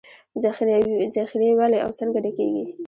ذخیرې 1.23 1.49
ولې 1.59 1.79
او 1.85 1.89
څنګه 1.99 2.17
ډکېږي 2.25 2.65